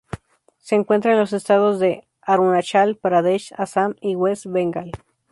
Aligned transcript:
Se 0.57 0.73
encuentra 0.73 1.11
en 1.13 1.19
los 1.19 1.31
estados 1.31 1.79
de 1.79 2.07
Arunachal 2.23 2.95
Pradesh, 2.97 3.53
Assam 3.55 3.93
y 4.01 4.15
West 4.15 4.47
Bengal. 4.47 4.91